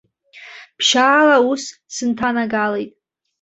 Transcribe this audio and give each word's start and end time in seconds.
Ԥшьаала 0.77 1.37
ус 1.49 1.63
сынҭанагалеит. 1.95 2.91